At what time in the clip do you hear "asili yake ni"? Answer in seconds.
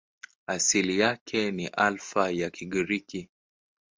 0.47-1.67